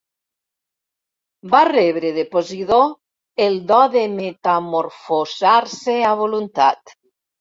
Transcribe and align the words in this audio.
Va 1.51 1.59
rebre 1.67 2.09
de 2.15 2.23
Posidó 2.31 2.79
el 3.49 3.59
do 3.73 3.83
de 3.97 4.07
metamorfosar-se 4.17 5.97
a 6.15 6.19
voluntat. 6.27 6.97